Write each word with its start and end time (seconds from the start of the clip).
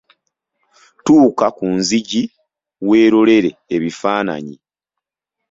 Tuuka 1.05 1.47
ku 1.57 1.65
nzigi 1.77 2.21
weelolere 2.87 3.51
ebifaananyi. 3.75 4.55